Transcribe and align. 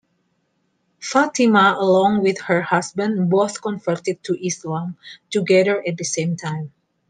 Fatima 0.99 1.75
along 1.79 2.23
with 2.23 2.41
her 2.41 2.63
husband 2.63 3.29
both 3.29 3.61
converted 3.61 4.17
to 4.23 4.33
Islam 4.43 4.97
together 5.29 5.83
at 5.87 5.95
the 5.95 6.03
same 6.03 6.35
time. 6.35 6.73